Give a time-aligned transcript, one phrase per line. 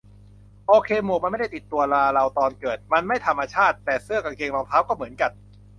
[0.67, 3.75] โอเค หมวกมันไม่ได้ติดตัวมาตอนเราเกิด มัน 'ไม่ธรรมชาติ'.
[3.85, 5.31] แต่เสื้อกางเกงรองเท้า ก็เหมือนกัน.